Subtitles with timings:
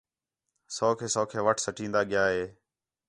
[0.75, 2.43] سَوکھے سَوکھے وَٹ سٹین٘دا ڳِیا ہِے